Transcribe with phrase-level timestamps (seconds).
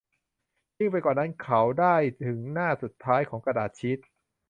[0.77, 3.99] ยิ่งไปกว่านั้น เขาได้าถึงหน้าสุดท้ายของกระดาษชีท